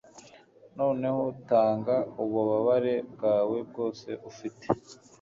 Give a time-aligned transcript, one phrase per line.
[0.77, 4.65] Noneho tanga ububabare bwawe bwose ufite